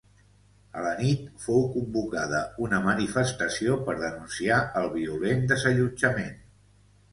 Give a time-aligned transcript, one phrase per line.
[0.77, 6.37] A la nit, fou convocada una manifestació per denunciar el violent desallotjament.